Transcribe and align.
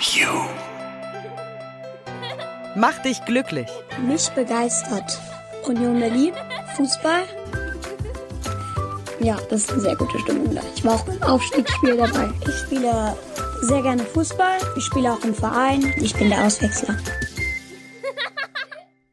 You. 0.00 0.28
Mach 2.76 2.96
dich 3.02 3.24
glücklich. 3.24 3.68
Mich 4.06 4.28
begeistert 4.30 5.20
Union 5.66 5.98
Berlin, 5.98 6.34
Fußball. 6.76 7.24
Ja, 9.18 9.36
das 9.50 9.62
ist 9.62 9.72
eine 9.72 9.80
sehr 9.80 9.96
gute 9.96 10.16
Stimmung 10.20 10.54
da. 10.54 10.62
Ich 10.76 10.84
war 10.84 10.94
auch 10.94 11.04
beim 11.04 11.20
Aufstiegsspiel 11.22 11.96
dabei. 11.96 12.32
Ich 12.46 12.54
spiele 12.54 13.16
sehr 13.62 13.82
gerne 13.82 14.04
Fußball. 14.04 14.58
Ich 14.76 14.84
spiele 14.84 15.12
auch 15.12 15.24
im 15.24 15.34
Verein. 15.34 15.92
Ich 16.00 16.14
bin 16.14 16.28
der 16.28 16.44
Auswechsler. 16.44 16.96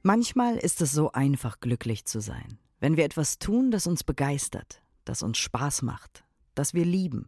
Manchmal 0.04 0.58
ist 0.58 0.82
es 0.82 0.92
so 0.92 1.12
einfach, 1.14 1.60
glücklich 1.60 2.06
zu 2.06 2.20
sein. 2.20 2.60
Wenn 2.80 2.96
wir 2.96 3.06
etwas 3.06 3.40
tun, 3.40 3.72
das 3.72 3.88
uns 3.88 4.04
begeistert, 4.04 4.84
das 5.04 5.24
uns 5.24 5.40
Spaß 5.40 5.82
macht, 5.82 6.24
das 6.54 6.76
wir 6.76 6.86
lieben. 6.86 7.28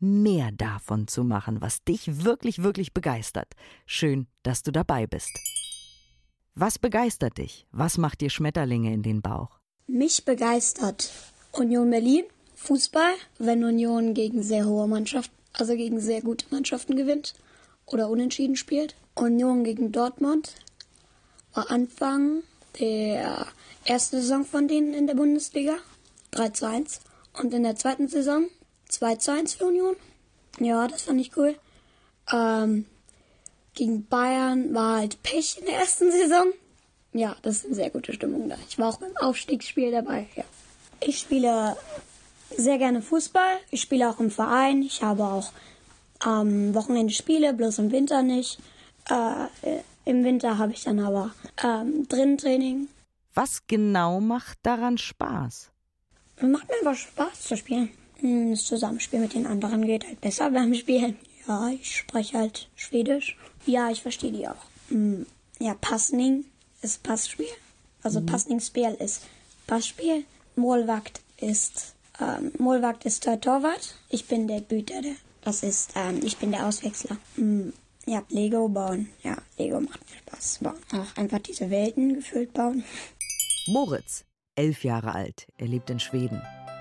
mehr 0.00 0.52
davon 0.52 1.08
zu 1.08 1.24
machen, 1.24 1.60
was 1.60 1.84
dich 1.84 2.24
wirklich, 2.24 2.62
wirklich 2.62 2.94
begeistert. 2.94 3.54
Schön, 3.86 4.26
dass 4.42 4.62
du 4.62 4.72
dabei 4.72 5.06
bist. 5.06 5.30
Was 6.54 6.78
begeistert 6.78 7.38
dich? 7.38 7.66
Was 7.70 7.98
macht 7.98 8.20
dir 8.20 8.30
Schmetterlinge 8.30 8.92
in 8.92 9.02
den 9.02 9.22
Bauch? 9.22 9.58
Mich 9.86 10.24
begeistert 10.24 11.12
Union 11.52 11.90
Berlin, 11.90 12.24
Fußball, 12.56 13.14
wenn 13.38 13.64
Union 13.64 14.14
gegen 14.14 14.42
sehr 14.42 14.66
hohe 14.66 14.88
Mannschaften, 14.88 15.34
also 15.52 15.76
gegen 15.76 16.00
sehr 16.00 16.20
gute 16.20 16.46
Mannschaften 16.50 16.96
gewinnt 16.96 17.34
oder 17.86 18.10
unentschieden 18.10 18.56
spielt. 18.56 18.96
Union 19.14 19.64
gegen 19.64 19.92
Dortmund 19.92 20.54
war 21.54 21.70
Anfang 21.70 22.42
der 22.78 23.46
ersten 23.84 24.20
Saison 24.20 24.44
von 24.44 24.68
denen 24.68 24.94
in 24.94 25.06
der 25.06 25.14
Bundesliga 25.14 25.76
3 26.32 26.48
zu 26.50 26.68
1 26.68 27.00
und 27.40 27.54
in 27.54 27.62
der 27.62 27.76
zweiten 27.76 28.08
Saison 28.08 28.46
2 28.88 29.16
zu 29.16 29.32
1 29.32 29.54
für 29.54 29.66
Union. 29.66 29.96
Ja, 30.58 30.88
das 30.88 31.02
fand 31.02 31.20
ich 31.20 31.36
cool. 31.36 31.56
Ähm, 32.32 32.86
gegen 33.74 34.06
Bayern 34.06 34.74
war 34.74 34.98
halt 34.98 35.22
Pech 35.22 35.58
in 35.58 35.66
der 35.66 35.76
ersten 35.76 36.10
Saison. 36.10 36.52
Ja, 37.12 37.36
das 37.42 37.58
ist 37.58 37.66
eine 37.66 37.74
sehr 37.74 37.90
gute 37.90 38.12
Stimmung 38.12 38.48
da. 38.48 38.56
Ich 38.68 38.78
war 38.78 38.88
auch 38.88 38.98
beim 38.98 39.16
Aufstiegsspiel 39.16 39.90
dabei, 39.92 40.26
ja. 40.36 40.44
Ich 41.00 41.20
spiele 41.20 41.76
sehr 42.56 42.78
gerne 42.78 43.02
Fußball. 43.02 43.58
Ich 43.70 43.80
spiele 43.80 44.10
auch 44.10 44.20
im 44.20 44.30
Verein. 44.30 44.82
Ich 44.82 45.02
habe 45.02 45.24
auch 45.24 45.52
am 46.18 46.74
Wochenende 46.74 47.12
Spiele, 47.12 47.54
bloß 47.54 47.78
im 47.78 47.92
Winter 47.92 48.22
nicht. 48.22 48.58
Äh, 49.08 49.80
Im 50.04 50.24
Winter 50.24 50.58
habe 50.58 50.72
ich 50.72 50.84
dann 50.84 50.98
aber 50.98 51.32
ähm, 51.62 52.08
drin 52.08 52.38
Training. 52.38 52.88
Was 53.34 53.66
genau 53.66 54.20
macht 54.20 54.58
daran 54.62 54.98
Spaß? 54.98 55.70
Macht 56.40 56.68
mir 56.68 56.74
einfach 56.78 56.96
Spaß 56.96 57.42
zu 57.42 57.56
spielen. 57.56 57.90
Hm, 58.20 58.50
Das 58.52 58.64
Zusammenspiel 58.64 59.20
mit 59.20 59.34
den 59.34 59.46
anderen 59.46 59.86
geht 59.86 60.06
halt 60.06 60.20
besser 60.20 60.50
beim 60.50 60.74
Spielen. 60.74 61.16
Ja, 61.46 61.68
ich 61.70 61.96
spreche 61.96 62.38
halt 62.38 62.68
Schwedisch. 62.76 63.36
Ja, 63.66 63.90
ich 63.90 64.02
verstehe 64.02 64.32
die 64.32 64.46
auch. 64.48 64.64
Hm, 64.88 65.26
Ja, 65.58 65.74
Passning 65.74 66.44
ist 66.82 67.02
Passspiel. 67.02 67.46
Also 68.02 68.20
Passningsspiel 68.20 68.96
ist 69.00 69.22
Passspiel. 69.66 70.24
Målvakt 70.56 71.20
ist 71.38 71.94
ähm, 72.20 72.52
Målvakt 72.58 73.04
ist 73.04 73.26
der 73.26 73.40
Torwart. 73.40 73.94
Ich 74.08 74.26
bin 74.26 74.48
der 74.48 74.60
Büter. 74.60 75.00
Der, 75.02 75.14
das 75.42 75.62
ist 75.62 75.90
ähm, 75.96 76.20
ich 76.24 76.36
bin 76.38 76.50
der 76.52 76.66
Auswechsler. 76.66 77.16
Hm, 77.36 77.72
Ja, 78.06 78.22
Lego 78.30 78.68
bauen. 78.68 79.08
Ja, 79.22 79.36
Lego 79.58 79.80
macht 79.80 80.00
mir 80.10 80.16
Spaß. 80.18 80.58
Bauen. 80.62 80.78
Auch 80.92 81.16
einfach 81.16 81.38
diese 81.40 81.70
Welten 81.70 82.14
gefüllt 82.14 82.52
bauen. 82.54 82.82
Moritz, 83.68 84.24
elf 84.54 84.82
Jahre 84.84 85.14
alt, 85.14 85.46
er 85.58 85.66
lebt 85.68 85.90
in 85.90 86.00
Schweden. 86.00 86.40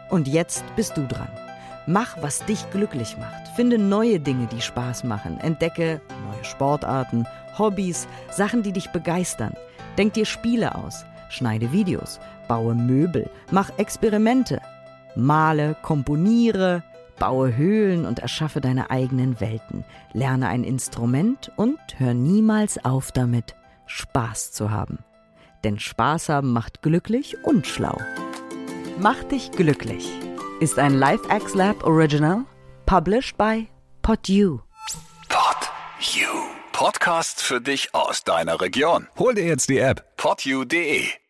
Und 0.10 0.28
jetzt 0.28 0.64
bist 0.76 0.98
du 0.98 1.06
dran. 1.06 1.30
Mach, 1.86 2.18
was 2.22 2.46
dich 2.46 2.70
glücklich 2.72 3.18
macht. 3.18 3.48
Finde 3.56 3.78
neue 3.78 4.20
Dinge, 4.20 4.48
die 4.48 4.62
Spaß 4.62 5.04
machen. 5.06 5.40
Entdecke 5.40 6.02
neue 6.30 6.44
Sportarten, 6.44 7.26
Hobbys, 7.58 8.08
Sachen, 8.30 8.62
die 8.62 8.74
dich 8.74 8.90
begeistern. 8.90 9.54
Denk 9.98 10.14
dir 10.14 10.26
Spiele 10.26 10.76
aus. 10.76 11.06
Schneide 11.30 11.72
Videos. 11.72 12.20
Baue 12.48 12.76
Möbel. 12.76 13.30
Mach 13.52 13.72
Experimente. 13.78 14.62
Male, 15.16 15.76
komponiere. 15.82 16.84
Baue 17.20 17.56
Höhlen 17.56 18.06
und 18.06 18.20
erschaffe 18.20 18.62
deine 18.62 18.92
eigenen 18.92 19.40
Welten. 19.40 19.84
Lerne 20.14 20.50
ein 20.50 20.64
Instrument 20.64 21.52
und 21.56 21.80
hör 21.98 22.14
niemals 22.14 22.84
auf 22.86 23.12
damit, 23.12 23.56
Spaß 23.88 24.52
zu 24.52 24.70
haben. 24.72 25.00
Denn 25.64 25.80
Spaß 25.80 26.30
haben 26.30 26.54
macht 26.54 26.84
glücklich 26.84 27.44
und 27.44 27.66
schlau. 27.66 27.98
Mach 29.00 29.24
dich 29.26 29.52
glücklich 29.52 30.10
ist 30.60 30.80
ein 30.80 30.98
LifeX 30.98 31.54
Lab 31.54 31.84
Original, 31.84 32.46
published 32.88 33.38
by 33.38 33.68
PodU. 34.02 34.60
Pod 35.30 35.70
You. 36.00 36.28
Podcast 36.72 37.44
für 37.44 37.62
dich 37.62 37.94
aus 37.94 38.24
deiner 38.24 38.60
Region. 38.60 39.08
Hol 39.20 39.36
dir 39.36 39.46
jetzt 39.46 39.70
die 39.70 39.78
App 39.78 40.04
podyou.de. 40.18 41.27